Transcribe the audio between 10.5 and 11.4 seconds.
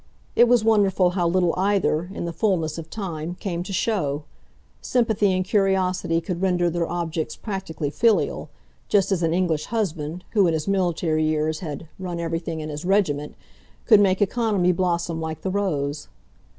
his military